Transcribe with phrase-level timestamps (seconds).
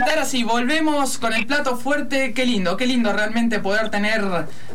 [0.00, 2.32] Ahora sí, volvemos con el plato fuerte.
[2.32, 4.22] Qué lindo, qué lindo realmente poder tener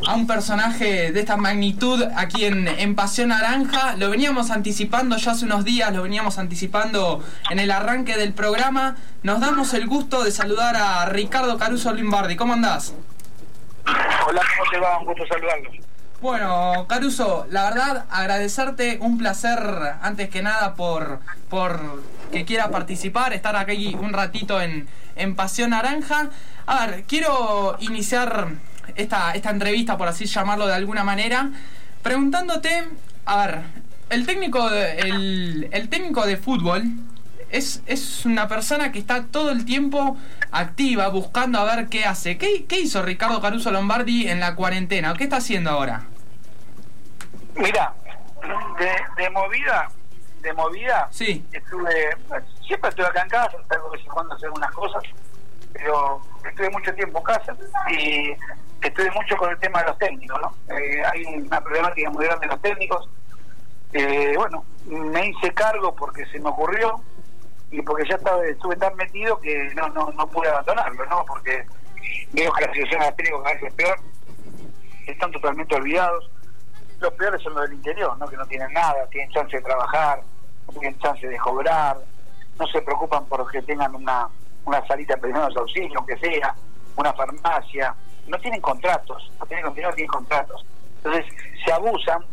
[0.08, 3.96] a un personaje de esta magnitud aquí en, en Pasión Naranja.
[3.98, 8.98] Lo veníamos anticipando ya hace unos días, lo veníamos anticipando en el arranque del programa.
[9.22, 12.36] Nos damos el gusto de saludar a Ricardo Caruso Limbardi.
[12.36, 12.94] ¿Cómo andás?
[13.86, 15.00] Hola, ¿cómo te va?
[15.00, 15.74] Un gusto saludarlos.
[16.22, 19.60] Bueno, Caruso, la verdad, agradecerte, un placer
[20.02, 22.02] antes que nada por, por
[22.34, 26.32] que quiera participar, estar aquí un ratito en, en Pasión Naranja.
[26.66, 28.48] A ver, quiero iniciar
[28.96, 31.52] esta, esta entrevista, por así llamarlo de alguna manera,
[32.02, 32.90] preguntándote,
[33.26, 33.62] a ver,
[34.10, 36.84] el técnico de, el, el técnico de fútbol
[37.50, 40.18] es, es una persona que está todo el tiempo
[40.52, 42.38] activa, buscando a ver qué hace.
[42.40, 45.14] ¿Qué, qué hizo Ricardo Caruso Lombardi en la cuarentena?
[45.14, 46.08] ¿Qué está haciendo ahora?
[47.56, 47.94] Mira,
[48.80, 49.90] de, de movida,
[50.44, 51.46] de movida, Sí.
[51.52, 52.10] estuve,
[52.68, 55.02] siempre estuve acá en casa, salgo de cuando hacer unas cosas,
[55.72, 57.56] pero estuve mucho tiempo en casa
[57.90, 58.36] y
[58.82, 60.76] estuve mucho con el tema de los técnicos, ¿no?
[60.78, 63.10] Eh, hay una problemática muy grande de los técnicos.
[63.94, 67.02] Eh, bueno, me hice cargo porque se me ocurrió
[67.72, 71.26] y porque ya estaba, estuve tan metido que no, no, no pude abandonarlo, ¿no?
[71.26, 71.66] Porque
[72.34, 74.00] veo que la situación de los técnicos cada vez es peor,
[75.08, 76.30] están totalmente olvidados
[77.00, 78.26] los peores son los del interior, ¿no?
[78.28, 80.22] que no tienen nada, tienen chance de trabajar,
[80.72, 81.98] tienen chance de cobrar,
[82.60, 84.28] no se preocupan por que tengan una,
[84.66, 86.56] una salita de primeros auxilios, aunque sea,
[86.96, 87.96] una farmacia,
[88.28, 90.66] no tienen contratos, no tienen, no tienen contratos.
[90.98, 91.26] Entonces
[91.66, 92.24] se abusan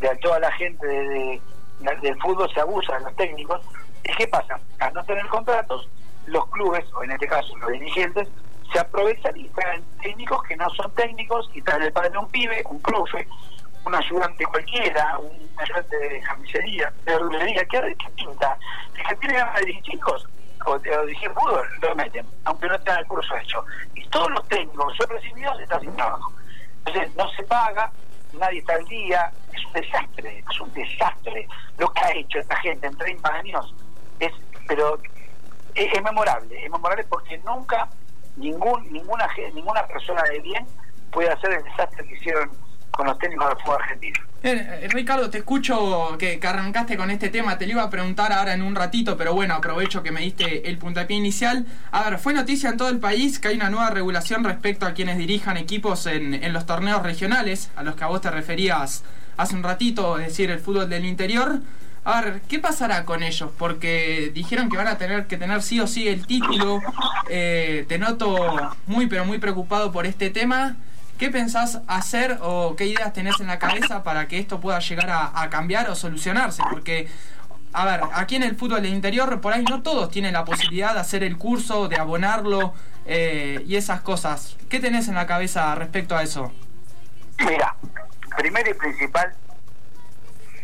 [0.00, 1.40] de toda la gente de,
[1.80, 3.60] de- del fútbol, se abusa de los técnicos.
[4.04, 4.58] ¿Y qué pasa?
[4.80, 5.88] Al no tener contratos,
[6.26, 8.28] los clubes, o en este caso los dirigentes,
[8.72, 12.28] se aprovechan y traen técnicos que no son técnicos y traen el padre de un
[12.28, 13.28] pibe, un profe,
[13.84, 18.56] un ayudante cualquiera, un ayudante de camisería, de verdulería, ¿qué, qué pinta?
[18.94, 20.26] Que tiene ganas de dirigir chicos
[20.66, 23.64] o de, o lo meten, aunque no tenga el curso hecho.
[23.94, 26.32] Y todos los técnicos son recibidos están sin trabajo.
[26.84, 27.90] Entonces, no se paga,
[28.32, 31.48] nadie está al día, es un desastre, es un desastre.
[31.78, 33.74] Lo que ha hecho esta gente en 30 años
[34.20, 34.32] es,
[34.68, 34.98] pero
[35.74, 37.88] es, es memorable, es memorable porque nunca
[38.36, 40.66] ningún ninguna ninguna persona de bien
[41.10, 42.50] puede hacer el desastre que hicieron
[42.92, 44.20] con los técnicos del fútbol argentino.
[44.44, 48.32] Eh, eh, Ricardo, te escucho que, arrancaste con este tema, te lo iba a preguntar
[48.32, 51.64] ahora en un ratito, pero bueno, aprovecho que me diste el puntapié inicial.
[51.92, 54.94] A ver, fue noticia en todo el país que hay una nueva regulación respecto a
[54.94, 59.04] quienes dirijan equipos en, en los torneos regionales, a los que a vos te referías
[59.36, 61.60] hace un ratito, es decir, el fútbol del interior.
[62.04, 63.50] A ver, ¿qué pasará con ellos?
[63.56, 66.80] Porque dijeron que van a tener que tener sí o sí el título.
[67.28, 68.36] Eh, te noto
[68.86, 70.76] muy, pero muy preocupado por este tema.
[71.22, 75.08] ¿Qué pensás hacer o qué ideas tenés en la cabeza para que esto pueda llegar
[75.08, 76.64] a, cambiar o solucionarse?
[76.68, 77.08] Porque,
[77.72, 80.94] a ver, aquí en el fútbol del interior, por ahí no todos tienen la posibilidad
[80.94, 82.74] de hacer el curso, de abonarlo
[83.06, 84.56] eh, y esas cosas.
[84.68, 86.50] ¿Qué tenés en la cabeza respecto a eso?
[87.38, 87.76] Mira,
[88.36, 89.32] primero y principal,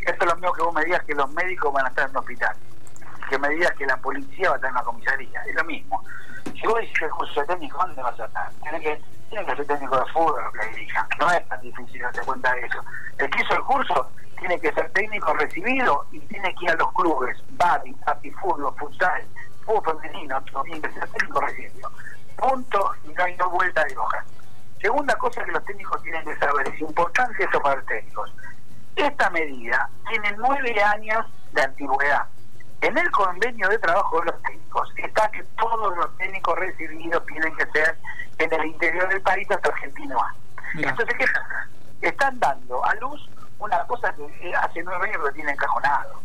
[0.00, 2.10] esto es lo mismo que vos me digas que los médicos van a estar en
[2.10, 2.56] un hospital,
[3.30, 6.02] que me digas que la policía va a estar en una comisaría, es lo mismo.
[6.60, 8.50] Si vos dices el curso de técnico, ¿dónde vas a estar?
[8.60, 11.06] Tienes que, tienes que ser técnico de fútbol lo que dirija.
[11.18, 12.78] No es tan difícil darte cuenta de eso.
[13.18, 16.76] El que hizo el curso tiene que ser técnico recibido y tiene que ir a
[16.76, 19.22] los clubes, badi, papi, fútbol, futsal,
[19.64, 21.90] fútbol femenino, tiene que ser técnico recibido.
[22.36, 24.24] Punto, y no hay no vuelta de hoja.
[24.80, 28.32] Segunda cosa que los técnicos tienen que saber, es importante esto para los técnicos.
[28.94, 32.26] Esta medida tiene nueve años de antigüedad.
[32.80, 37.54] En el convenio de trabajo de los técnicos está que todos los técnicos recibidos tienen
[37.56, 37.98] que ser
[38.38, 40.16] en el interior del país hasta Argentina.
[40.74, 41.68] Entonces, ¿qué pasa?
[42.00, 43.28] Están dando a luz
[43.58, 46.20] una cosa que eh, hace nueve años lo tienen encajonado.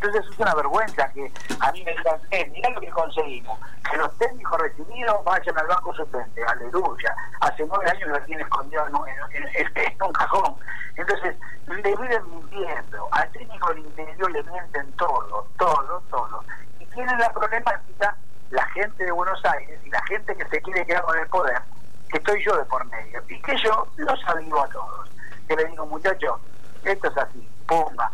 [0.00, 1.28] Entonces es una vergüenza que
[1.60, 3.58] a mí me digan, eh, mirá lo que conseguimos,
[3.90, 7.12] que los técnicos recibidos vayan al banco suplente, aleluya.
[7.40, 10.54] Hace nueve años lo tienen escondido en, un- un cajón.
[10.94, 11.36] Entonces,
[11.66, 16.44] le viven mintiendo, al técnico del interior le mienten todo, todo, todo.
[16.78, 18.16] Y tienen la problemática
[18.50, 21.60] la gente de Buenos Aires y la gente que se quiere quedar con el poder,
[22.08, 25.10] que estoy yo de por medio, y que yo los avivo a todos.
[25.48, 26.40] Que le digo, muchachos,
[26.84, 28.10] esto es así, pumba.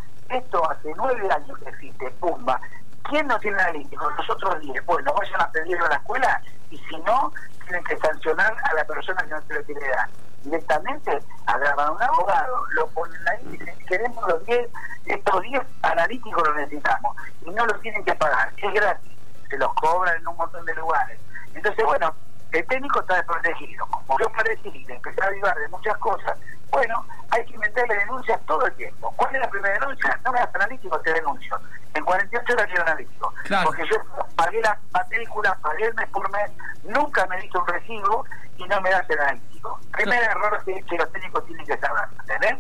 [0.85, 2.61] Hace nueve años que existe, pumba.
[3.05, 4.11] ¿Quién no tiene analítico?
[4.11, 4.85] Nosotros diez.
[4.85, 7.33] Bueno, vayan a pedirlo a la escuela y si no,
[7.65, 10.11] tienen que sancionar a la persona que no se lo quiere dar.
[10.43, 14.69] Directamente agarran a un abogado, lo ponen ahí y dicen, queremos los 10,
[15.07, 17.17] estos 10 analíticos los necesitamos.
[17.47, 19.13] Y no los tienen que pagar, es gratis.
[19.49, 21.19] Se los cobran en un montón de lugares.
[21.55, 22.15] Entonces, bueno,
[22.53, 23.87] el técnico está desprotegido.
[23.87, 26.39] Como yo parecí empecé a avivar de muchas cosas,
[26.75, 29.13] Bueno, hay que meterle denuncias todo el tiempo.
[29.17, 30.19] ¿Cuál es la primera denuncia?
[30.25, 31.57] No me das analítico, te denuncio.
[31.95, 33.33] En 48 horas quiero analítico.
[33.63, 33.97] Porque yo
[34.35, 36.51] pagué la matrícula, pagué el mes por mes,
[36.83, 38.25] nunca me diste un recibo
[38.59, 39.79] y no me das el analítico.
[39.93, 42.57] Primer error que, que los técnicos tienen que saber, ¿entendés?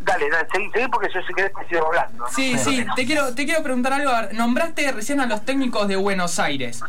[0.00, 2.28] Dale, dale, seguí, seguí porque yo sé que me sigo hablando.
[2.28, 4.12] Sí, sí, te quiero, te quiero preguntar algo.
[4.32, 6.82] Nombraste recién a los técnicos de Buenos Aires.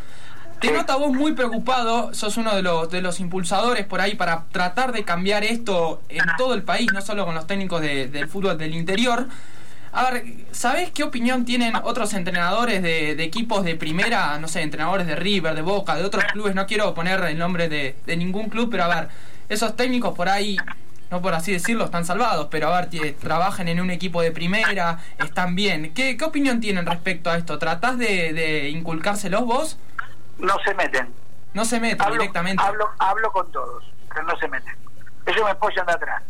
[0.59, 4.45] Te nota vos muy preocupado, sos uno de los, de los impulsadores por ahí para
[4.51, 8.27] tratar de cambiar esto en todo el país, no solo con los técnicos de, del
[8.27, 9.27] fútbol del interior.
[9.91, 14.39] A ver, ¿sabés qué opinión tienen otros entrenadores de, de, equipos de primera?
[14.39, 16.55] No sé, entrenadores de River, de Boca, de otros clubes.
[16.55, 19.09] No quiero poner el nombre de, de ningún club, pero a ver,
[19.49, 20.57] esos técnicos por ahí
[21.09, 24.99] no por así decirlo, están salvados, pero a ver, trabajan en un equipo de primera,
[25.23, 25.93] están bien.
[25.93, 27.57] ¿Qué, qué opinión tienen respecto a esto?
[27.57, 29.77] ¿Tratás de, de inculcárselos vos?
[30.39, 31.13] No se meten.
[31.53, 32.63] No se meten directamente.
[32.63, 34.75] Hablo, hablo con todos, pero no se meten.
[35.25, 36.23] Ellos me apoyan de atrás.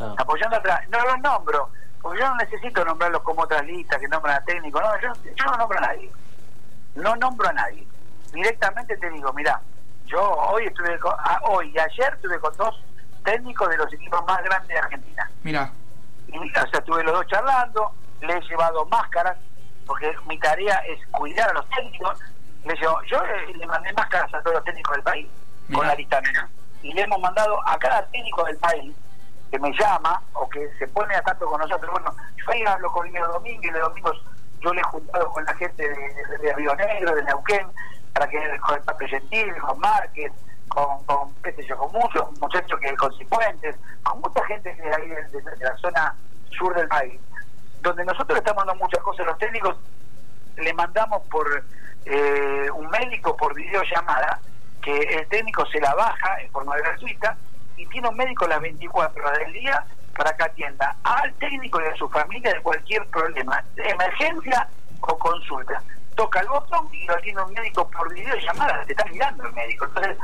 [0.00, 0.14] Ah.
[0.18, 0.88] Apoyando atrás.
[0.88, 1.70] No los nombro,
[2.02, 4.82] porque yo no necesito nombrarlos como otras listas que nombran a técnicos.
[4.82, 6.10] No, yo, yo no nombro a nadie.
[6.96, 7.86] No nombro a nadie.
[8.32, 9.60] Directamente te digo, mira,
[10.06, 12.82] yo hoy estuve con, ah, hoy y ayer estuve con dos
[13.24, 15.30] técnicos de los equipos más grandes de Argentina.
[15.42, 15.72] Mira.
[16.28, 19.36] Y, o sea, estuve los dos charlando, le he llevado máscaras,
[19.86, 22.18] porque mi tarea es cuidar a los técnicos.
[22.64, 23.22] Le llevo, yo
[23.54, 25.28] le, mandé máscaras a todos los técnicos del país,
[25.72, 26.20] con la lista
[26.82, 28.94] Y le hemos mandado a cada técnico del país
[29.50, 31.90] que me llama o que se pone a tanto con nosotros.
[31.92, 34.20] Bueno, yo ahí hablo con Leo Domínguez, de domingos
[34.64, 37.66] yo le he juntado con la gente de, de, Río Negro, de Neuquén,
[38.14, 40.32] para que con el Pape Gentil, con Márquez,
[40.68, 45.76] con, con, con muchos muchachos que con Cipuentes, con mucha gente que ahí de, la
[45.76, 46.14] zona
[46.50, 47.20] sur del país,
[47.82, 49.76] donde nosotros le estamos dando muchas cosas a los técnicos,
[50.56, 51.64] le mandamos por
[52.04, 54.40] eh, un médico por videollamada,
[54.82, 57.36] que el técnico se la baja en forma gratuita
[57.76, 59.84] y tiene un médico las 24 horas del día
[60.16, 64.68] para que atienda al técnico y a su familia de cualquier problema, de emergencia
[65.00, 65.82] o consulta
[66.14, 69.84] toca el botón y lo tiene un médico por videollamada, te está mirando el médico.
[69.86, 70.16] Entonces,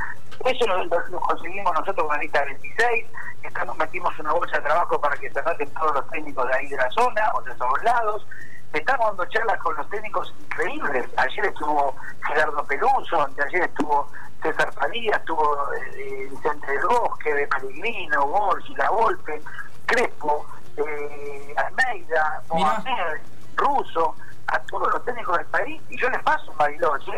[0.45, 3.05] eso lo, conseguimos nosotros con la lista 26,
[3.43, 6.67] estamos, metimos una bolsa de trabajo para que se anoten todos los técnicos de ahí
[6.67, 8.25] de la zona o de todos lados.
[8.73, 11.05] Estamos dando charlas con los técnicos increíbles.
[11.17, 11.93] Ayer estuvo
[12.25, 14.07] Gerardo Peluso, ayer estuvo
[14.41, 19.41] César Padilla, estuvo eh, Vicente del Bosque, de Pellegrino, Borgi, La Volpe,
[19.87, 20.45] Crespo,
[20.77, 23.21] eh, Almeida, Mohamed,
[23.57, 24.15] Russo
[24.47, 27.11] a todos los técnicos del país y yo les paso Bariloche.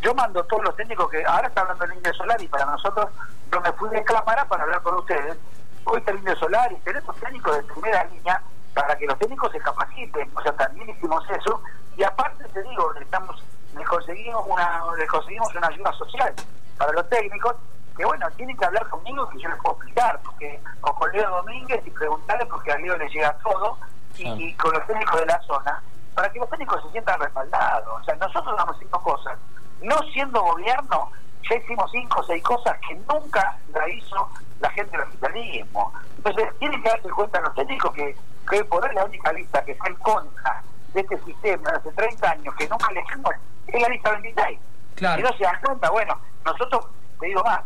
[0.00, 3.08] Yo mando todos los técnicos que ahora está hablando el Indio Solar y para nosotros
[3.50, 5.36] yo me fui de cámara para hablar con ustedes.
[5.84, 8.40] Hoy está el Indio Solar y tenemos técnicos de primera línea
[8.74, 10.30] para que los técnicos se capaciten.
[10.34, 11.62] O sea, también hicimos eso
[11.96, 13.42] y aparte te digo, le, estamos,
[13.76, 16.34] le conseguimos una le conseguimos una ayuda social
[16.76, 17.56] para los técnicos
[17.96, 21.30] que bueno, tienen que hablar conmigo que yo les puedo explicar, porque, o con Leo
[21.30, 23.78] Domínguez y preguntarle porque a Leo le llega todo,
[24.18, 25.82] y con los técnicos de la zona,
[26.14, 28.00] para que los técnicos se sientan respaldados.
[28.00, 29.38] O sea, nosotros estamos haciendo cosas.
[29.82, 31.10] No siendo gobierno,
[31.48, 34.28] ya hicimos cinco o seis cosas que nunca la hizo
[34.60, 35.92] la gente del oficialismo.
[36.16, 38.16] Entonces, tienen que darse cuenta los técnicos que,
[38.48, 40.62] que hoy por la única lista que está en contra
[40.92, 43.34] de este sistema de hace 30 años, que nunca elegimos,
[43.66, 44.60] es la lista 26.
[44.94, 45.20] Claro.
[45.20, 46.86] Y no se dan cuenta, bueno, nosotros,
[47.18, 47.60] te digo más,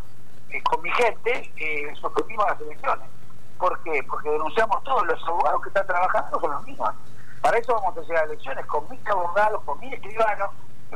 [0.51, 3.09] eh, con mi gente eh, sostetimos las elecciones.
[3.59, 4.03] ¿Por qué?
[4.09, 6.91] Porque denunciamos todos los abogados que están trabajando con los mismos.
[7.43, 10.51] Para eso vamos a hacer elecciones con mis abogados, con mis escribanos,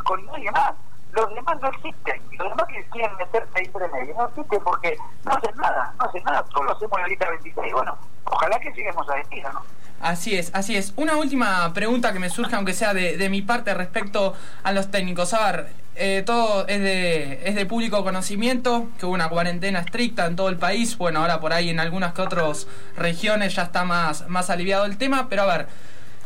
[0.04, 0.72] con nadie más.
[1.12, 2.22] Los demás no existen.
[2.38, 6.04] Los demás que quieren meterse ahí entre medio no existen porque no hacen nada, no
[6.06, 6.44] hacen nada.
[6.44, 7.72] Todos lo hacemos la lista 26.
[7.72, 9.62] Bueno, ojalá que lleguemos a destino, ¿no?
[10.00, 10.92] Así es, así es.
[10.96, 14.90] Una última pregunta que me surge, aunque sea de, de mi parte, respecto a los
[14.90, 15.32] técnicos.
[15.32, 20.26] A ver, eh, todo es de, es de público conocimiento, que hubo una cuarentena estricta
[20.26, 20.96] en todo el país.
[20.96, 22.66] Bueno, ahora por ahí en algunas que otras
[22.96, 25.68] regiones ya está más, más aliviado el tema, pero a ver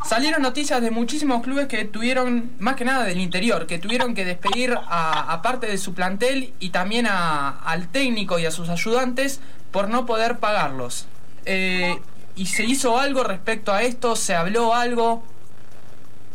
[0.05, 4.25] salieron noticias de muchísimos clubes que tuvieron, más que nada del interior, que tuvieron que
[4.25, 9.41] despedir a, parte de su plantel y también a, al técnico y a sus ayudantes
[9.71, 11.07] por no poder pagarlos.
[11.45, 12.01] Eh,
[12.35, 14.15] ¿Y se hizo algo respecto a esto?
[14.17, 15.23] ¿Se habló algo?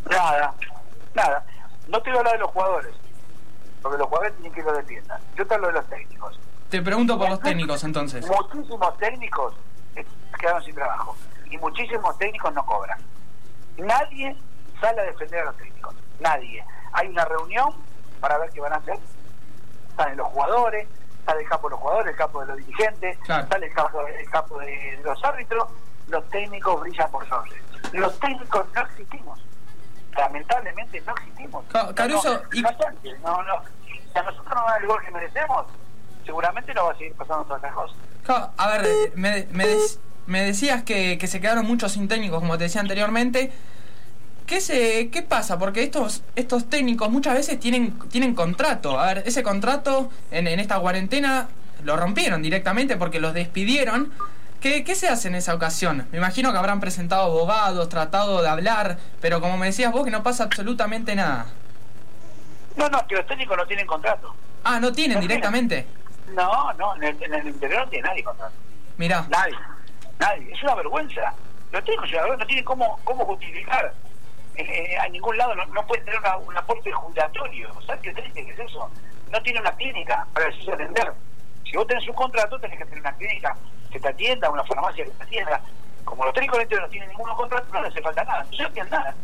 [0.10, 0.54] Nada,
[1.14, 1.46] nada.
[1.88, 2.94] No te voy a hablar de los jugadores,
[3.82, 5.20] porque los jugadores tienen que ir de tienda.
[5.38, 6.40] Yo te hablo de los técnicos.
[6.70, 8.26] Te pregunto por los técnicos entonces.
[8.26, 9.54] Muchísimos técnicos
[10.40, 11.16] quedaron sin trabajo
[11.50, 13.00] y muchísimos técnicos no cobran.
[13.78, 14.36] Nadie
[14.80, 16.64] sale a defender a los técnicos, nadie.
[16.94, 17.74] Hay una reunión
[18.20, 18.98] para ver qué van a hacer.
[19.96, 20.88] Salen los jugadores,
[21.26, 24.30] sale el capo de los jugadores, el capo de los dirigentes, sale el capo, el
[24.30, 25.68] capo de, los árbitros,
[26.08, 27.52] los técnicos brillan por sobre.
[27.94, 29.40] Los técnicos no existimos.
[30.18, 31.66] Lamentablemente no existimos.
[31.96, 32.42] Caruso,
[33.24, 35.66] no, no, Si a nosotros no da el gol que merecemos,
[36.26, 37.98] seguramente no va a seguir pasando todas las cosas.
[38.58, 39.66] A ver, me, me,
[40.28, 43.52] me decías que, que se quedaron muchos sin técnicos, como te decía anteriormente.
[44.46, 45.58] ¿Qué, se, ¿Qué pasa?
[45.58, 49.00] Porque estos, estos técnicos muchas veces tienen, tienen contrato.
[49.00, 51.48] A ver, ese contrato en, en esta cuarentena
[51.84, 54.12] lo rompieron directamente porque los despidieron.
[54.60, 56.08] ¿Qué, ¿Qué se hace en esa ocasión?
[56.12, 60.12] Me imagino que habrán presentado abogados, tratado de hablar, pero como me decías vos que
[60.12, 61.48] no pasa absolutamente nada.
[62.76, 64.36] No, no, que los técnicos no tienen contrato.
[64.64, 65.88] Ah, ¿no tienen directamente?
[66.36, 68.54] No, no, en el, en el interior no tiene nadie contrato.
[68.98, 69.26] Mirá.
[69.30, 69.56] Nadie,
[70.22, 70.54] nadie.
[70.54, 71.34] Es una vergüenza.
[71.72, 73.94] Los técnicos no tienen cómo, cómo justificar.
[74.56, 77.70] Eh, a ningún lado no, no pueden tener un aporte jubilatorio.
[77.86, 78.90] ¿Sabes qué triste que es eso?
[79.32, 81.14] No tiene una clínica para decirse atender.
[81.66, 83.58] Si vos tenés un contrato, tenés que tener una clínica
[83.92, 85.62] que te atienda, una farmacia que te atienda.
[86.04, 88.44] Como los técnicos no tienen ningún contrato, no les hace falta nada.
[88.44, 89.16] No tienen nada.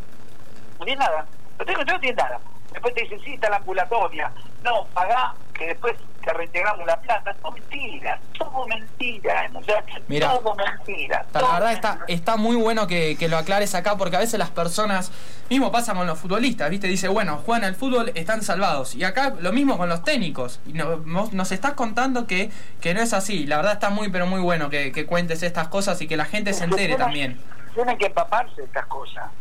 [0.79, 1.25] No tienen nada.
[1.57, 2.39] Los técnicos no tienen nada.
[2.71, 4.31] Después te dicen, sí, está la ambulatoria.
[4.63, 5.95] No, pagá, que después
[6.27, 7.33] te reintegramos la plata.
[7.41, 10.01] Todo mentira, todo mentira, muchachos.
[10.09, 11.25] Mira, todo mentira.
[11.33, 14.49] La verdad está, está muy bueno que, que, lo aclares acá porque a veces las
[14.49, 15.09] personas,
[15.49, 16.87] mismo pasa con los futbolistas, ¿viste?
[16.87, 18.93] Dice, bueno, juegan al fútbol, están salvados.
[18.93, 20.59] Y acá lo mismo con los técnicos.
[20.65, 23.45] Y no, nos estás contando que, que no es así.
[23.45, 26.25] La verdad está muy, pero muy bueno que, que cuentes estas cosas y que la
[26.25, 27.39] gente se entere tienen, también.
[27.73, 29.31] Tienen que empaparse estas cosas.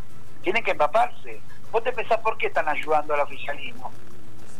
[0.43, 1.40] Tienen que empaparse.
[1.73, 3.90] Vos te pensás por qué están ayudando al oficialismo.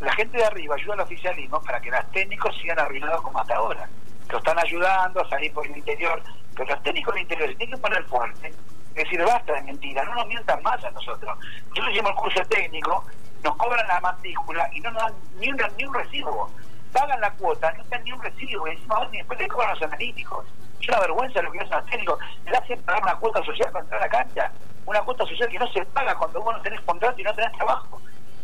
[0.01, 3.57] La gente de arriba ayuda al oficialismo para que los técnicos sigan arruinados como hasta
[3.57, 3.89] ahora.
[4.29, 6.23] Lo están ayudando a salir por el interior,
[6.55, 8.49] pero los técnicos del interior se tienen que poner fuerte.
[8.95, 11.39] Es decir, basta de mentiras, no nos mientan más a nosotros.
[11.69, 13.05] Nosotros hicimos el curso técnico,
[13.43, 16.51] nos cobran la matrícula y no nos dan ni un, ni un recibo.
[16.93, 19.83] Pagan la cuota, no dan ni un recibo y encima y después le cobran los
[19.83, 20.47] analíticos.
[20.81, 22.19] Es una vergüenza lo que hacen los técnicos.
[22.45, 24.53] Le hacen pagar una cuota social para entrar a la cancha.
[24.85, 27.53] Una cuota social que no se paga cuando vos no tenés contrato y no tenés
[27.53, 28.01] trabajo.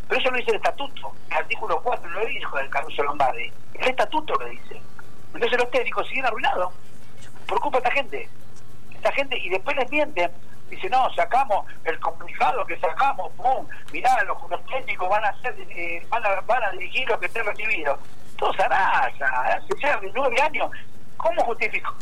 [0.08, 1.12] Pero eso lo dice el estatuto.
[1.30, 3.52] El artículo 4 lo dijo del Caruso Lombardi.
[3.74, 4.80] El estatuto lo dice.
[5.34, 6.72] Entonces los técnicos siguen arruinados.
[7.46, 8.28] Por culpa de esta gente.
[8.94, 10.30] Esta gente, y después les mienten.
[10.70, 15.54] Dice, no, sacamos el comunicado que sacamos, pum, mirá, los, los técnicos van a hacer,
[15.68, 17.98] eh, van, a, van a dirigir lo que esté recibido.
[18.38, 20.70] Todo zaraza, hace nueve años.
[21.18, 21.94] ¿Cómo justifico?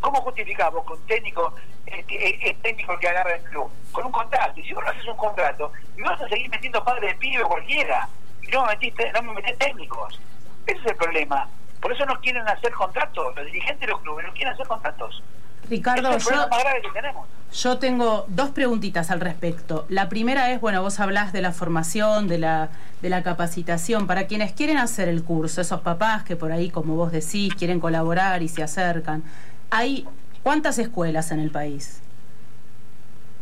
[0.00, 1.54] ¿Cómo justificamos con técnico
[1.86, 3.70] el, el, técnico que agarra el club?
[3.92, 4.60] Con un contrato.
[4.60, 7.42] Y si vos no haces un contrato, y vas a seguir metiendo padres de pibe
[7.44, 8.08] cualquiera,
[8.42, 10.20] y no me metiste, no me metés técnicos.
[10.66, 11.48] Ese es el problema.
[11.80, 13.34] Por eso no quieren hacer contratos.
[13.36, 15.22] Los dirigentes de los clubes no quieren hacer contratos.
[15.68, 17.26] Ricardo, es el yo, más grave que tenemos.
[17.52, 19.84] yo tengo dos preguntitas al respecto.
[19.88, 22.70] La primera es, bueno, vos hablás de la formación, de la,
[23.02, 24.06] de la capacitación.
[24.06, 27.80] Para quienes quieren hacer el curso, esos papás que por ahí, como vos decís, quieren
[27.80, 29.22] colaborar y se acercan,
[29.70, 30.06] ¿hay
[30.42, 32.02] cuántas escuelas en el país?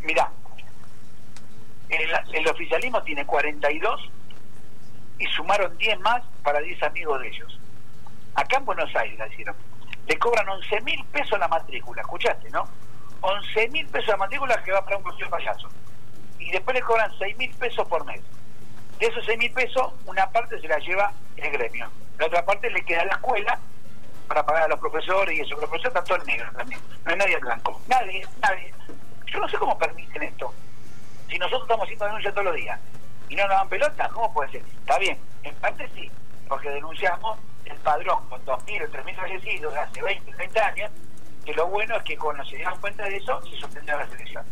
[0.02, 0.30] Mirá,
[1.88, 4.10] el, el oficialismo tiene 42
[5.18, 7.60] y sumaron 10 más para 10 amigos de ellos.
[8.34, 9.54] Acá en Buenos Aires la.
[10.06, 12.68] Le cobran 11 mil pesos la matrícula, escuchaste, ¿no?
[13.22, 15.68] 11 mil pesos la matrícula que va para un colegio payaso.
[16.38, 18.20] Y después le cobran 6 mil pesos por mes.
[19.00, 21.90] De esos 6 mil pesos, una parte se la lleva el gremio.
[22.18, 23.58] La otra parte le queda a la escuela
[24.26, 25.50] para pagar a los profesores y eso.
[25.56, 26.80] Los profesores están todos negros también.
[27.04, 27.80] No hay nadie blanco.
[27.88, 28.74] Nadie, nadie.
[29.26, 30.52] Yo no sé cómo permiten esto.
[31.28, 32.80] Si nosotros estamos haciendo denuncias todos los días
[33.28, 34.62] y no nos dan pelota, ¿cómo puede ser?
[34.62, 36.10] Está bien, en parte sí,
[36.48, 40.90] porque denunciamos el padrón con 2.000 o 3.000 fallecidos de hace 20, 30 años,
[41.44, 44.44] que lo bueno es que cuando se dieron cuenta de eso, se suspendió la selección.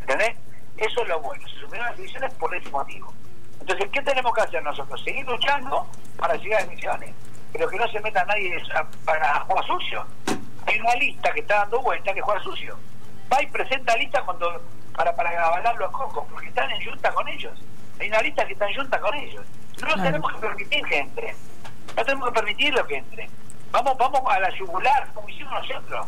[0.00, 0.36] ¿Entendés?
[0.76, 3.12] Eso es lo bueno, se suspendieron las elecciones por ese motivo.
[3.60, 5.02] Entonces, ¿qué tenemos que hacer nosotros?
[5.04, 7.14] Seguir luchando para llegar a elecciones,
[7.52, 10.06] pero que no se meta nadie a, para jugar sucio.
[10.66, 12.78] Hay una lista que está dando vuelta que juega sucio.
[13.32, 14.62] Va y presenta lista cuando
[14.94, 17.58] para, para avalar los cocos, porque están en junta con ellos.
[18.00, 19.44] Hay una lista que está en junta con ellos.
[19.80, 20.02] No claro.
[20.02, 21.34] tenemos que permitir que entre.
[21.96, 23.30] No tenemos que permitirlo que entre.
[23.70, 26.06] Vamos, vamos a la yugular, como hicimos nosotros.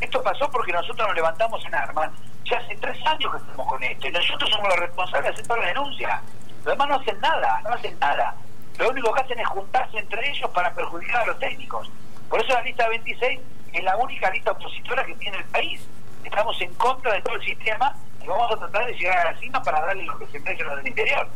[0.00, 2.10] Esto pasó porque nosotros nos levantamos en armas.
[2.44, 4.08] Ya hace tres años que estamos con esto.
[4.08, 6.22] Y nosotros somos los responsables de hacer toda la denuncia.
[6.64, 8.34] Los demás no hacen nada, no hacen nada.
[8.78, 11.90] Lo único que hacen es juntarse entre ellos para perjudicar a los técnicos.
[12.28, 13.40] Por eso la lista 26
[13.72, 15.80] es la única lista opositora que tiene el país.
[16.24, 19.38] Estamos en contra de todo el sistema y vamos a tratar de llegar a la
[19.38, 21.28] cima para darle lo que se merece a los del interior.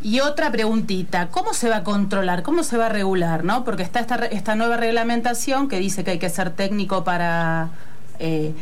[0.00, 2.42] Y otra preguntita, ¿cómo se va a controlar?
[2.42, 3.44] ¿Cómo se va a regular?
[3.44, 3.64] ¿no?
[3.64, 7.70] Porque está esta, esta nueva reglamentación que dice que hay que ser técnico para
[8.18, 8.52] eh,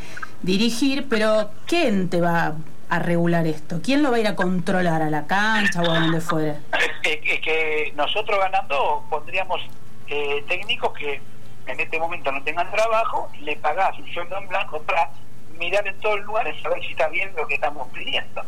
[0.42, 2.54] dirigir, pero ¿quién te va
[2.88, 3.81] a regular esto?
[3.83, 5.02] ¿Quién lo va a ir a controlar?
[5.02, 6.57] ¿A la cancha o a donde fuera?
[7.02, 9.61] Es, que nosotros ganando pondríamos
[10.09, 11.21] eh, técnicos que
[11.66, 15.11] en este momento no tengan trabajo, le pagás un sueldo en blanco para
[15.59, 18.43] mirar en todos los lugares a ver si está bien lo que estamos pidiendo.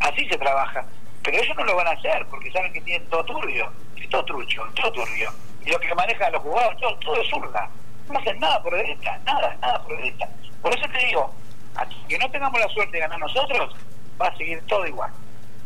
[0.00, 0.84] Así se trabaja.
[1.22, 3.72] Pero ellos no lo van a hacer porque saben que tienen todo turbio,
[4.10, 5.30] todo trucho, todo turbio.
[5.64, 7.70] Y lo que manejan los jugadores, todo, todo es zurda.
[8.10, 10.28] no hacen nada por derecha, nada, nada por derecha.
[10.60, 11.32] Por eso te digo,
[11.74, 13.74] hasta que no tengamos la suerte de ganar nosotros,
[14.20, 15.10] va a seguir todo igual,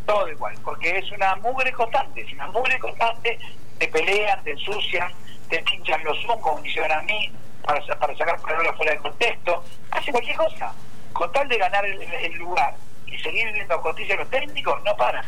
[0.07, 3.39] todo igual, porque es una mugre constante, es una mugre constante,
[3.79, 5.13] te pelean, te ensucian,
[5.49, 7.31] te pinchan los zoom, como hicieron a mí,
[7.65, 10.73] para, para sacar palabras fuera de contexto, hace cualquier cosa,
[11.13, 12.75] con tal de ganar el, lugar
[13.07, 15.25] y seguir viendo costillas los técnicos, no paran,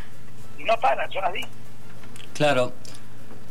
[0.59, 1.41] no paran, son así.
[2.35, 2.73] Claro.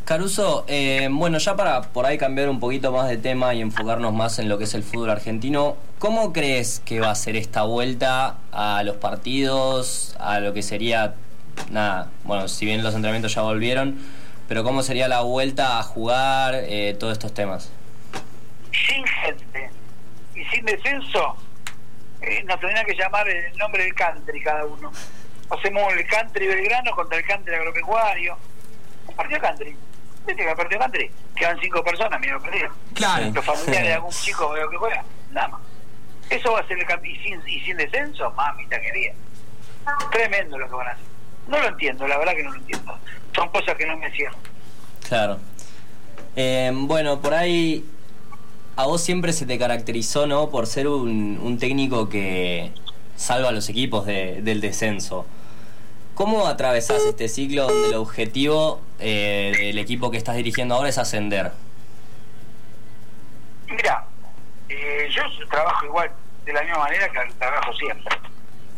[0.07, 4.13] Caruso, eh, bueno, ya para por ahí cambiar un poquito más de tema y enfocarnos
[4.13, 7.63] más en lo que es el fútbol argentino, ¿cómo crees que va a ser esta
[7.63, 11.15] vuelta a los partidos, a lo que sería,
[11.71, 13.99] nada, bueno, si bien los entrenamientos ya volvieron,
[14.47, 17.69] pero cómo sería la vuelta a jugar, eh, todos estos temas?
[18.71, 19.69] Sin gente
[20.35, 21.35] y sin descenso,
[22.21, 24.89] eh, nos tendrían que llamar el nombre del country cada uno.
[25.49, 28.37] Hacemos el country Belgrano contra el country agropecuario.
[29.05, 29.75] Un partido country.
[30.27, 31.09] ¿Viste que partido country?
[31.35, 32.69] Quedan cinco personas, mira, perdido.
[32.93, 33.31] Claro.
[33.33, 35.61] Los familiares de algún chico veo que juega, nada más.
[36.29, 37.11] Eso va a ser el cambio.
[37.11, 39.13] Y sin, y sin descenso, mamita querida.
[40.11, 41.05] Tremendo lo que van a hacer.
[41.47, 42.99] No lo entiendo, la verdad que no lo entiendo.
[43.33, 44.39] Son cosas que no me cierran.
[45.07, 45.39] Claro.
[46.35, 47.85] Eh, bueno, por ahí
[48.75, 50.49] a vos siempre se te caracterizó, ¿no?
[50.49, 52.73] Por ser un, un técnico que
[53.15, 55.25] salva a los equipos de- del descenso.
[56.17, 60.97] ¿Cómo atravesás este ciclo donde el objetivo eh, del equipo que estás dirigiendo ahora es
[60.97, 61.51] ascender?
[63.67, 64.03] Mira,
[64.67, 66.09] eh, yo trabajo igual
[66.43, 68.17] de la misma manera que trabajo siempre.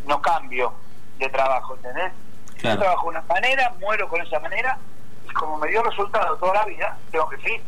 [0.05, 0.73] No cambio
[1.17, 2.11] de trabajo, ¿entendés?
[2.57, 2.75] Claro.
[2.75, 4.77] Yo trabajo de una manera, muero con esa manera,
[5.25, 7.61] y como me dio resultado toda la vida, tengo que seguir.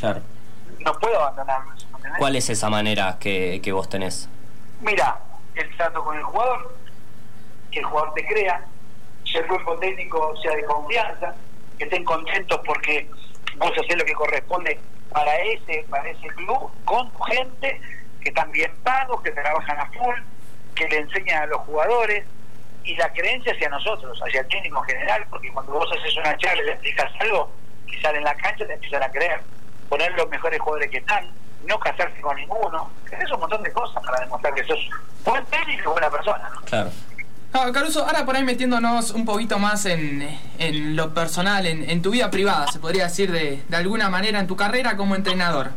[0.00, 0.20] Claro.
[0.80, 2.18] No puedo abandonarlo, ¿entendés?
[2.18, 4.28] ¿Cuál es esa manera que, que vos tenés?
[4.80, 5.20] Mira,
[5.54, 6.74] el trato con el jugador,
[7.70, 8.66] que el jugador te crea,
[9.32, 11.34] que el cuerpo técnico sea de confianza,
[11.78, 13.08] que estén contentos porque
[13.56, 14.78] vos haces lo que corresponde
[15.10, 17.80] para ese, para ese club, con gente,
[18.20, 20.16] que están bien pagos, que trabajan a full,
[20.74, 22.24] que le enseñan a los jugadores,
[22.84, 26.36] y la creencia hacia nosotros, hacia el técnico en general, porque cuando vos haces una
[26.38, 27.50] charla y le explicas algo,
[27.86, 29.40] y sale en la cancha te empiezan a creer,
[29.88, 31.30] poner los mejores jugadores que están,
[31.66, 34.90] no casarse con ninguno, es un montón de cosas para demostrar que sos
[35.24, 36.60] buen técnico y buena persona, ¿no?
[36.62, 36.90] Claro.
[37.52, 40.22] Ah, Caruso, ahora por ahí metiéndonos un poquito más en,
[40.58, 44.38] en lo personal, en, en tu vida privada, se podría decir de, de alguna manera
[44.38, 45.70] en tu carrera como entrenador.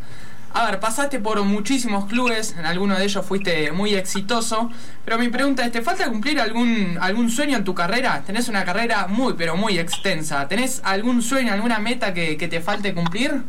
[0.53, 4.69] A ver, pasaste por muchísimos clubes, en alguno de ellos fuiste muy exitoso,
[5.03, 8.21] pero mi pregunta es, ¿te falta cumplir algún, algún sueño en tu carrera?
[8.23, 10.47] Tenés una carrera muy, pero muy extensa.
[10.47, 13.41] ¿Tenés algún sueño, alguna meta que, que te falte cumplir?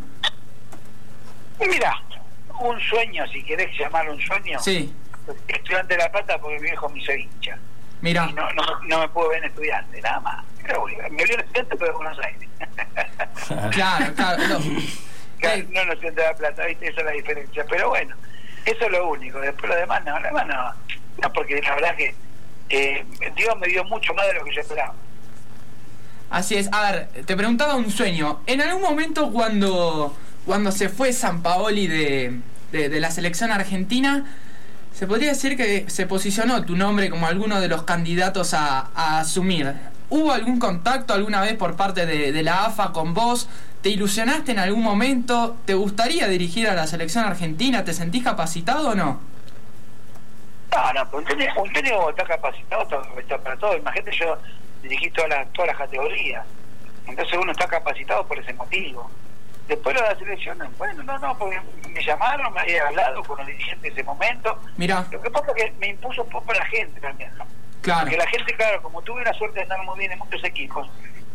[1.61, 1.93] Mira,
[2.59, 4.91] un sueño, si querés llamarlo un sueño, Sí,
[5.47, 7.59] estudiante de La Plata porque mi viejo me hizo hincha.
[8.05, 8.29] Mira.
[8.31, 10.45] Y no, no, no me puedo ver en estudiante, nada más.
[10.63, 12.49] Pero me vio en estudiante pero de Buenos Aires.
[13.73, 14.43] Claro, claro.
[14.49, 14.61] no.
[15.41, 16.89] Claro, no de La Plata, ¿viste?
[16.89, 17.67] esa es la diferencia.
[17.69, 18.17] Pero bueno,
[18.65, 19.39] eso es lo único.
[19.41, 20.73] Después lo demás no, lo demás no.
[21.21, 22.15] No, porque la verdad que
[22.71, 23.05] eh,
[23.37, 24.95] Dios me dio mucho más de lo que yo esperaba.
[26.31, 26.73] Así es.
[26.73, 28.41] A ver, te preguntaba un sueño.
[28.47, 32.41] En algún momento cuando, cuando se fue San Paoli de,
[32.73, 34.25] de, de la selección argentina,
[34.95, 39.19] se podría decir que se posicionó tu nombre como alguno de los candidatos a, a
[39.19, 39.75] asumir.
[40.09, 43.49] ¿Hubo algún contacto alguna vez por parte de, la AFA con vos?
[43.83, 45.57] ¿Te ilusionaste en algún momento?
[45.67, 47.85] ¿Te gustaría dirigir a la selección argentina?
[47.85, 49.21] ¿Te sentís capacitado o no?
[50.71, 52.87] No, no, pues un técnico, un técnico está capacitado
[53.43, 53.77] para todo.
[53.77, 54.39] Imagínate, yo
[54.83, 56.47] dirigí todas las, todas las categorías.
[57.09, 59.11] Entonces uno está capacitado por ese motivo.
[59.69, 63.39] Después lo de la selección, bueno, no, no, porque me llamaron, me había hablado con
[63.39, 64.61] los dirigentes de ese momento.
[64.77, 67.47] Mira, Lo que pasa es que me impuso un poco la gente también, ¿no?
[67.81, 68.03] claro.
[68.03, 70.89] Porque la gente, claro, como tuve la suerte de estar muy bien en muchos equipos,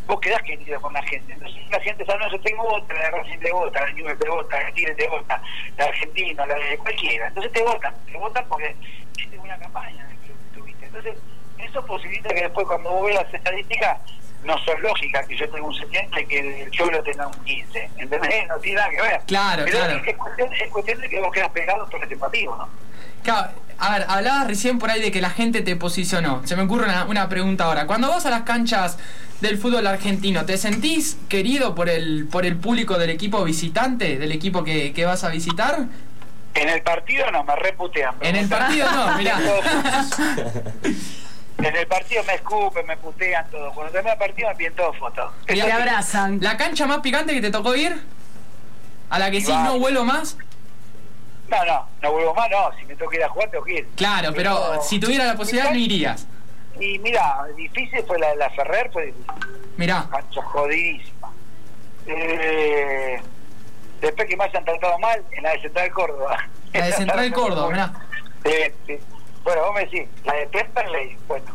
[0.06, 1.32] vos quedás querido con la gente.
[1.32, 4.28] Entonces la gente sabe, no, yo tengo vota, la Racing te vota, la Newell te
[4.28, 5.42] vota, la Tigre te vota,
[5.76, 7.28] la Argentina, la de cualquiera.
[7.28, 8.76] Entonces te votan, te votan porque
[9.16, 10.86] hiciste una campaña en el club que tuviste.
[10.86, 11.14] Entonces,
[11.58, 13.98] eso posibilita que después cuando vos ves las estadísticas,
[14.44, 17.90] no sos lógica que yo tenga un 70 y que el Cholo tenga un 15.
[17.98, 18.30] ¿Entendés?
[18.48, 19.20] No tiene nada que ver.
[19.26, 20.02] Claro, Pero claro.
[20.04, 22.68] Es, cuestión, es cuestión de que vos quedas pegado por ese motivo, ¿no?
[23.22, 26.42] Claro, a ver, hablabas recién por ahí de que la gente te posicionó.
[26.46, 27.86] Se me ocurre una, una pregunta ahora.
[27.86, 28.98] Cuando vas a las canchas
[29.40, 34.32] del fútbol argentino, ¿te sentís querido por el, por el público del equipo visitante, del
[34.32, 35.86] equipo que, que vas a visitar?
[36.54, 38.14] En el partido no, me reputean.
[38.20, 39.38] En el partido no, mirá.
[41.62, 43.70] En el partido me escupen, me putean todo.
[43.72, 45.32] Cuando termina el partido me piden todo fotos.
[45.46, 46.38] Te Mirá, abrazan.
[46.40, 48.00] ¿La cancha más picante que te tocó ir?
[49.10, 49.64] ¿A la que sí Va.
[49.64, 50.36] no vuelo más?
[51.48, 52.70] No, no, no vuelvo más, no.
[52.78, 53.88] Si me que ir a jugar, tengo que ir.
[53.96, 56.26] Claro, pero si tuviera la posibilidad no irías.
[56.78, 59.26] Y mira, difícil fue la, la Ferrer, fue difícil.
[59.76, 61.30] Mirá, Cancha jodidísima.
[62.06, 63.20] Eh,
[64.00, 66.48] Después que me hayan tratado mal, en la de Central Córdoba.
[66.72, 67.92] La de Central Córdoba, mirá.
[68.44, 68.52] Sí,
[68.86, 68.98] sí.
[69.44, 71.46] Bueno, vos me decís, la de Temperley, bueno,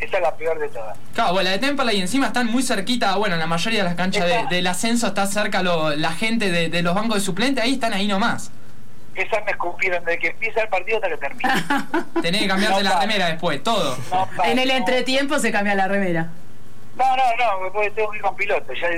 [0.00, 0.96] esa es la peor de todas.
[1.14, 4.24] Claro, bueno, la de Temperley encima están muy cerquita, bueno, la mayoría de las canchas
[4.26, 7.74] de- del ascenso está cerca lo- la gente de, de los bancos de suplente, ahí
[7.74, 8.50] están ahí nomás.
[9.14, 11.88] Esas me escupieron desde que empieza el partido hasta que termina.
[12.22, 13.00] Tenés que cambiarte No la para.
[13.02, 13.96] remera después, todo.
[14.10, 14.74] No, pa, En el no.
[14.74, 16.30] entretiempo se cambia la remera.
[16.96, 17.22] No, no,
[17.66, 18.72] no, porque tengo que ir con piloto.
[18.72, 18.88] Ya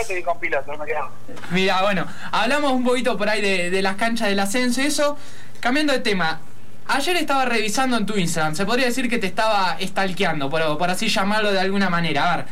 [0.00, 1.10] estoy con piloto, no me quedo.
[1.50, 5.16] Mira, bueno, hablamos un poquito por ahí de, de las canchas del ascenso y eso.
[5.60, 6.40] Cambiando de tema,
[6.88, 10.90] ayer estaba revisando en tu Instagram, se podría decir que te estaba stalkeando, por, por
[10.90, 12.32] así llamarlo de alguna manera.
[12.32, 12.46] A ver,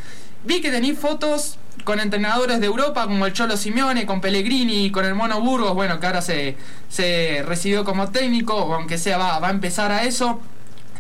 [0.44, 5.04] vi que tenés fotos con entrenadores de Europa como el Cholo Simeone, con Pellegrini, con
[5.04, 6.56] el Mono Burgos, bueno, que ahora se,
[6.88, 10.40] se recibió como técnico, aunque sea va, va a empezar a eso.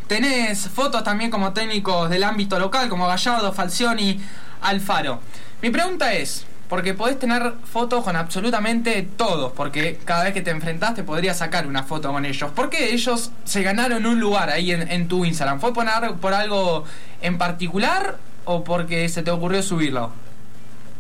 [0.06, 4.20] Tenés fotos también como técnicos del ámbito local, como Gallardo, Falcioni,
[4.62, 5.20] Alfaro.
[5.62, 10.50] Mi pregunta es, porque podés tener fotos con absolutamente todos, porque cada vez que te
[10.50, 12.50] enfrentás te podrías sacar una foto con ellos.
[12.52, 15.60] ¿Por qué ellos se ganaron un lugar ahí en, en tu Instagram?
[15.60, 16.84] ¿Fue poner por algo
[17.22, 20.12] en particular o porque se te ocurrió subirlo?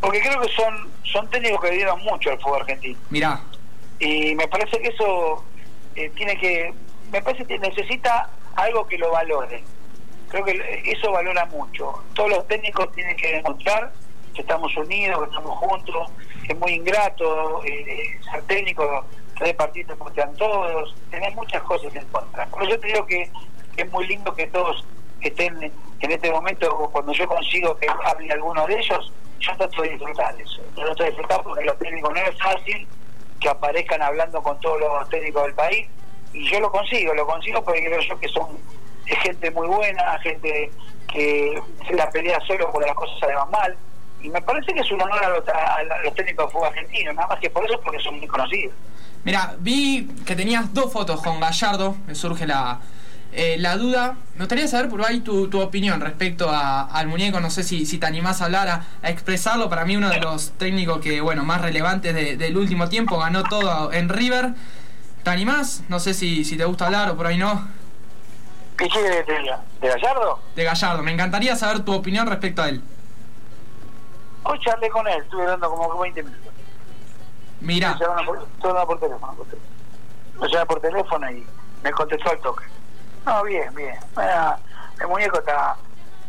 [0.00, 2.98] Porque creo que son, son técnicos que dieron mucho al fútbol argentino.
[3.10, 3.40] Mirá,
[3.98, 5.44] Y me parece que eso
[5.96, 6.72] eh, tiene que.
[7.10, 9.62] Me parece que necesita algo que lo valore.
[10.28, 12.02] Creo que eso valora mucho.
[12.14, 13.92] Todos los técnicos tienen que demostrar
[14.42, 16.10] estamos unidos, que estamos juntos.
[16.48, 19.04] Es muy ingrato eh, eh, ser técnico,
[19.38, 20.94] tres partidos porque están todos.
[21.10, 22.46] Tenés muchas cosas en contra.
[22.46, 23.30] Por eso yo digo que
[23.76, 24.84] es muy lindo que todos
[25.20, 29.90] estén en este momento, cuando yo consigo que hable alguno de ellos, yo trato de
[29.90, 30.62] disfrutar eso.
[30.76, 32.86] Yo trato de disfrutar porque los técnicos no es fácil
[33.40, 35.88] que aparezcan hablando con todos los técnicos del país
[36.32, 38.58] y yo lo consigo, lo consigo porque creo yo que son
[39.06, 40.70] gente muy buena, gente
[41.12, 43.76] que se la pelea solo cuando las cosas salen mal
[44.26, 47.12] y me parece que es un honor a los, a los técnicos de fútbol argentino,
[47.12, 48.74] nada más que por eso porque son muy conocidos.
[49.24, 52.80] Mira, vi que tenías dos fotos con Gallardo, me surge la,
[53.32, 54.16] eh, la duda.
[54.34, 57.86] Me gustaría saber por ahí tu, tu opinión respecto a- al muñeco, no sé si,
[57.86, 59.68] si te animás a hablar, a, a expresarlo.
[59.68, 63.44] Para mí uno de los técnicos que, bueno, más relevantes de- del último tiempo, ganó
[63.44, 64.54] todo en River.
[65.22, 65.82] ¿Te animás?
[65.88, 67.66] No sé si, si te gusta hablar o por ahí no.
[68.76, 69.22] ¿Qué quiere de,
[69.80, 70.40] de Gallardo?
[70.54, 72.82] De Gallardo, me encantaría saber tu opinión respecto a él.
[74.48, 76.52] Hoy charlé con él, estuve dando como 20 minutos.
[77.60, 79.34] Mira, Me por, hablando por teléfono.
[79.34, 80.58] por teléfono.
[80.60, 81.46] Me por teléfono y
[81.82, 82.64] me contestó al toque.
[83.24, 83.96] No, bien, bien.
[84.14, 84.56] Bueno,
[85.00, 85.76] el muñeco está,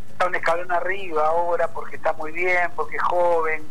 [0.10, 3.68] está un escalón arriba ahora porque está muy bien, porque es joven,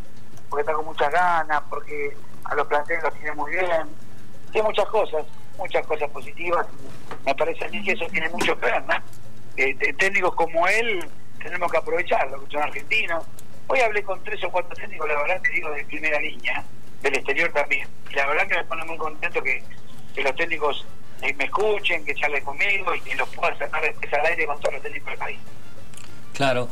[0.48, 3.88] porque está con muchas ganas, porque a los planteles los tiene muy bien.
[4.52, 5.24] Tiene muchas cosas,
[5.58, 6.66] muchas cosas positivas.
[7.24, 8.94] Me parece a mí que eso tiene mucho que ver, ¿no?
[9.56, 11.08] Eh, técnicos como él
[11.42, 13.24] tenemos que aprovecharlo, que son argentinos.
[13.68, 16.64] Hoy hablé con tres o cuatro técnicos, la verdad te digo, de primera línea,
[17.02, 17.88] del exterior también.
[18.10, 19.62] Y la verdad que me pone muy contento que,
[20.14, 20.86] que los técnicos
[21.22, 24.60] eh, me escuchen, que charlen conmigo y que los pueda sacar después al aire con
[24.60, 25.38] todos los técnicos del país.
[26.34, 26.68] Claro.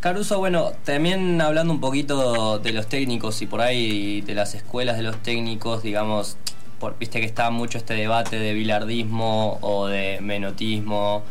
[0.00, 4.96] Caruso, bueno, también hablando un poquito de los técnicos y por ahí de las escuelas
[4.96, 6.36] de los técnicos, digamos,
[6.80, 11.22] por, viste que está mucho este debate de bilardismo o de menotismo.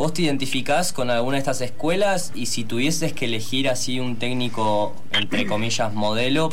[0.00, 4.18] ¿Vos te identificás con alguna de estas escuelas y si tuvieses que elegir así un
[4.18, 6.48] técnico, entre comillas, modelo,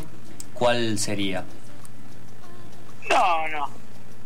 [0.54, 1.46] ¿cuál sería?
[3.10, 3.70] No, no,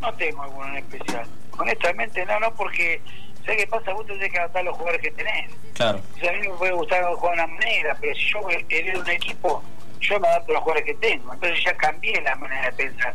[0.01, 1.27] no tengo alguno en especial.
[1.55, 2.99] Honestamente, no, no, porque
[3.45, 5.51] sé qué pasa, vos tenés que adaptar los jugadores que tenés.
[5.75, 8.39] Claro, O sea, a mí me puede gustar jugar de una manera, pero si yo
[8.69, 9.63] heredo un equipo,
[9.99, 11.31] yo me adapto a los jugadores que tengo.
[11.31, 13.13] Entonces ya cambié la manera de pensar.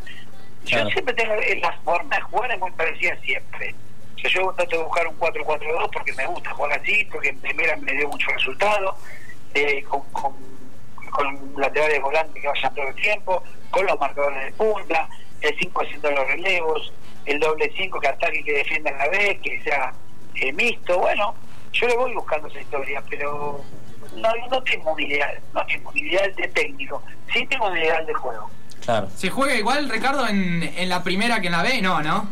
[0.67, 0.85] Claro.
[0.85, 3.75] Yo siempre tengo la forma de jugar es muy parecida siempre.
[4.21, 7.77] Sea, yo trato de buscar un 4-4-2 porque me gusta jugar así, porque en primera
[7.77, 8.97] me dio mucho resultado,
[9.55, 10.33] eh, con, con,
[11.11, 15.09] con laterales volantes que vayan todo el tiempo, con los marcadores de punta,
[15.41, 16.93] el 5 haciendo los relevos,
[17.27, 19.93] el doble 5 que ataque y que defienda a la vez, que sea
[20.35, 20.99] eh, mixto.
[20.99, 21.35] Bueno,
[21.73, 23.63] yo le voy buscando esa historia, pero
[24.17, 27.03] no, no tengo un ideal, no tengo un ideal de técnico,
[27.33, 28.51] sí tengo un ideal de juego.
[28.85, 29.09] claro.
[29.15, 31.83] ¿se juega igual, Ricardo, en, en la primera que en la B?
[31.83, 32.29] No, ¿no?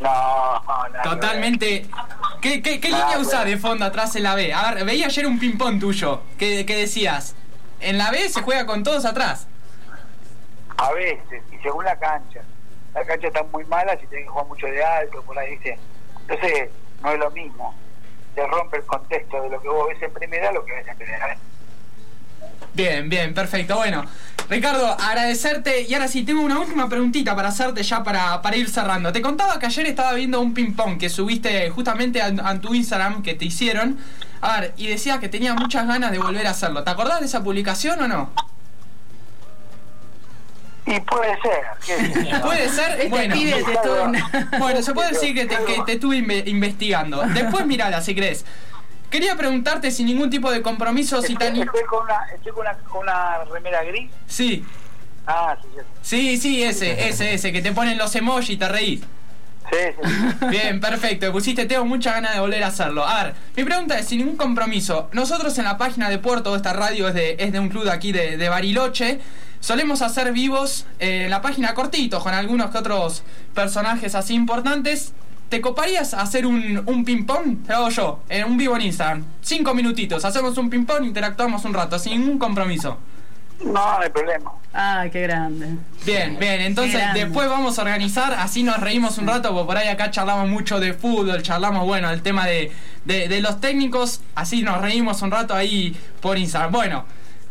[0.00, 1.02] No, no.
[1.02, 1.86] Totalmente.
[2.42, 3.20] ¿Qué, qué, qué Ah, línea bueno.
[3.22, 4.52] usás de fondo atrás en la B?
[4.52, 6.22] A ver, veía ayer un ping-pong tuyo.
[6.38, 7.34] que que decías?
[7.80, 9.46] En la B se juega con todos atrás.
[10.76, 12.40] A veces, y según la cancha.
[12.94, 15.78] La cancha está muy mala si tenés que jugar mucho de alto, por ahí, ¿viste?
[16.28, 16.70] Entonces,
[17.02, 17.74] no es lo mismo.
[18.34, 20.86] Te rompe el contexto de lo que vos ves en primera a lo que ves
[20.88, 21.38] en primera vez.
[22.74, 23.76] Bien, bien, perfecto.
[23.76, 24.04] Bueno,
[24.48, 25.82] Ricardo, agradecerte.
[25.82, 29.12] Y ahora sí, tengo una última preguntita para hacerte ya para, para ir cerrando.
[29.12, 33.22] Te contaba que ayer estaba viendo un ping-pong que subiste justamente a, a tu Instagram
[33.22, 33.98] que te hicieron.
[34.40, 36.82] A ver, y decía que tenía muchas ganas de volver a hacerlo.
[36.82, 38.30] ¿Te acordás de esa publicación o no?
[40.86, 42.40] Y puede ser.
[42.42, 43.34] Puede ser, Este bueno.
[43.34, 47.22] pibe te Bueno, se puede decir que te, que te estuve inve- investigando.
[47.32, 48.44] Después mirala, si crees.
[49.14, 51.54] Quería preguntarte sin ningún tipo de compromiso si tan...
[51.54, 54.10] estoy con una, estoy con una, con una remera gris.
[54.26, 54.64] Sí,
[55.24, 55.80] Ah, sí, sí.
[56.02, 59.02] sí, sí, ese, ese, ese, que te ponen los emojis y te reís.
[59.70, 60.46] Sí, sí.
[60.48, 61.30] Bien, perfecto.
[61.30, 63.06] Pusiste, tengo mucha ganas de volver a hacerlo.
[63.06, 66.72] A ver, mi pregunta es, sin ningún compromiso, nosotros en la página de Puerto, esta
[66.72, 69.20] radio es de, es de un club de aquí de, de Bariloche,
[69.60, 73.22] solemos hacer vivos eh, en la página cortitos, con algunos que otros
[73.54, 75.12] personajes así importantes.
[75.54, 77.64] ¿Te coparías hacer un, un ping-pong?
[77.64, 79.24] Te lo hago yo, en un vivo en Instagram.
[79.40, 82.98] Cinco minutitos, hacemos un ping-pong, interactuamos un rato, sin ningún compromiso.
[83.64, 84.50] No, no hay problema.
[84.72, 85.76] Ay, qué grande.
[86.04, 89.86] Bien, bien, entonces después vamos a organizar, así nos reímos un rato, porque por ahí
[89.86, 92.72] acá charlamos mucho de fútbol, charlamos, bueno, el tema de,
[93.04, 96.72] de, de los técnicos, así nos reímos un rato ahí por Instagram.
[96.72, 97.04] Bueno,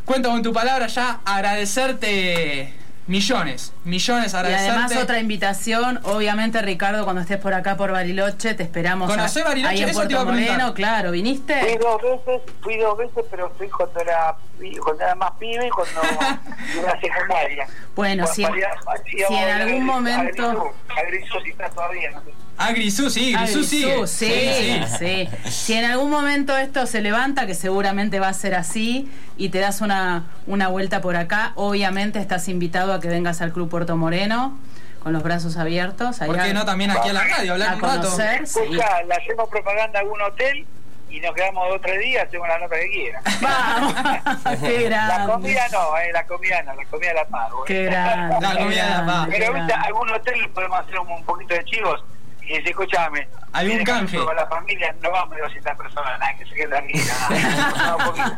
[0.03, 2.73] cuento con tu palabra ya, agradecerte
[3.07, 4.69] millones, millones Y agradecerte.
[4.71, 9.43] además otra invitación, obviamente Ricardo, cuando estés por acá por Bariloche, te esperamos a- ¿Conocés
[9.43, 9.73] Bariloche?
[9.75, 10.51] ahí en Eso te Puerto iba a preguntar.
[10.55, 11.77] Moreno, claro, Fui ¿viniste?
[11.79, 14.35] dos veces, fui dos veces, pero fui cuando era,
[14.83, 16.01] cuando era más pibe y cuando
[16.81, 17.67] era secundaria.
[17.95, 20.73] Bueno, si, Para- para- si íbamos en a a algún momento...
[20.95, 21.01] A
[21.43, 22.31] si está todavía, no sé.
[22.57, 23.87] Ah, Grisú, sí, Ah, Grisú sigue.
[23.97, 25.29] Grisú, sí, sí.
[25.49, 29.59] Si en algún momento esto se levanta, que seguramente va a ser así, y te
[29.59, 33.97] das una, una vuelta por acá, obviamente estás invitado a que vengas al Club Puerto
[33.97, 34.57] Moreno
[35.01, 36.19] con los brazos abiertos.
[36.19, 38.01] ¿Por allá qué no también aquí a la radio, hablar a un rato?
[38.03, 38.47] conocer.
[38.47, 38.59] sí.
[38.61, 40.65] Escucha, le hacemos propaganda a algún hotel
[41.09, 43.21] y nos quedamos dos o tres días, hacemos la nota que quiera.
[43.41, 43.93] Vamos,
[44.61, 45.33] qué La grande.
[45.33, 47.63] comida no, eh, la comida no, la comida la pago.
[47.63, 47.67] eh.
[47.67, 48.35] Qué grande.
[48.41, 49.73] La comida la qué Pero grande.
[49.73, 52.03] algún hotel podemos hacer un, un poquito de chivos
[52.45, 53.27] y dice, escúchame.
[53.53, 54.17] ¿Algún viene canje?
[54.17, 57.13] Con la familia no vamos a 200 personas, nada, que se quede tranquila.
[57.29, 58.31] nada, un poquito.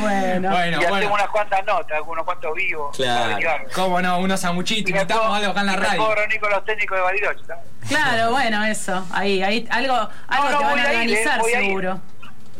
[0.00, 0.96] Bueno, Bueno, y bueno.
[0.96, 2.96] hacemos unas cuantas notas, algunos cuantos vivos.
[2.96, 3.64] Claro.
[3.74, 4.18] ¿Cómo no?
[4.18, 6.06] Unos sanguchitos, invitamos algo acá en la radio.
[6.40, 7.68] con los técnicos de Bariloche también.
[7.88, 9.06] claro, bueno, eso.
[9.12, 9.94] Ahí, ahí, algo,
[10.28, 12.00] algo no, te van voy a a ir, eh, organizar seguro.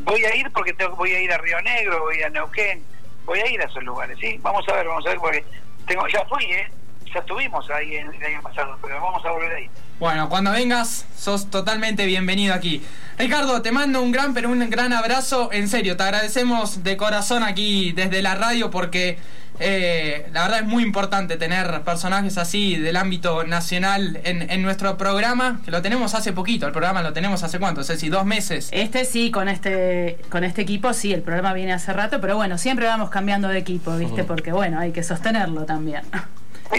[0.00, 2.30] Voy a ir porque tengo, voy a ir a Río Negro, voy a ir a
[2.30, 2.84] Neuquén,
[3.24, 4.38] voy a ir a esos lugares, ¿sí?
[4.42, 5.44] Vamos a ver, vamos a ver, porque
[5.86, 6.70] tengo, ya fui, ¿eh?
[7.12, 9.70] Ya estuvimos ahí el año pasado, pero vamos a volver ahí.
[10.00, 12.82] Bueno, cuando vengas, sos totalmente bienvenido aquí.
[13.18, 15.50] Ricardo, te mando un gran, pero un gran abrazo.
[15.52, 19.18] En serio, te agradecemos de corazón aquí desde la radio porque
[19.58, 24.96] eh, la verdad es muy importante tener personajes así del ámbito nacional en, en nuestro
[24.96, 26.64] programa, que lo tenemos hace poquito.
[26.64, 28.70] El programa lo tenemos hace cuánto, Ceci, dos meses.
[28.72, 32.56] Este sí, con este, con este equipo sí, el programa viene hace rato, pero bueno,
[32.56, 34.24] siempre vamos cambiando de equipo, ¿viste?
[34.24, 36.00] Porque bueno, hay que sostenerlo también.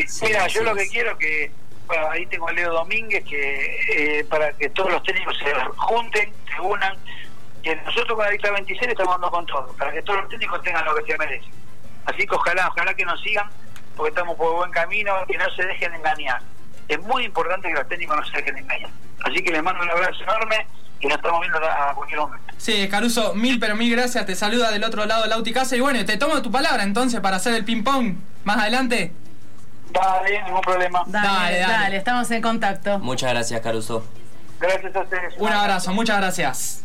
[0.07, 1.51] Sí, Mira, yo lo que quiero que,
[1.97, 6.61] ahí tengo a Leo Domínguez, que eh, para que todos los técnicos se junten, se
[6.61, 6.97] unan,
[7.63, 10.61] que nosotros con la lista 26 estamos dando con todo, para que todos los técnicos
[10.63, 11.51] tengan lo que se merecen.
[12.05, 13.49] Así que ojalá, ojalá que nos sigan,
[13.95, 16.41] porque estamos por buen camino, que no se dejen engañar.
[16.87, 18.89] Es muy importante que los técnicos no se dejen engañar.
[19.23, 20.65] Así que les mando un abrazo enorme
[20.99, 22.53] y nos estamos viendo a a cualquier momento.
[22.57, 24.25] Sí, Caruso, mil pero mil gracias.
[24.25, 25.75] Te saluda del otro lado Lauti Casa.
[25.75, 29.13] Y bueno, te tomo tu palabra entonces para hacer el ping-pong más adelante.
[29.91, 31.03] Dale, ningún problema.
[31.05, 31.97] Dale, Dale, dale, dale.
[31.97, 32.99] estamos en contacto.
[32.99, 34.05] Muchas gracias, Caruso.
[34.59, 35.33] Gracias a ustedes.
[35.37, 36.83] Un abrazo, muchas gracias.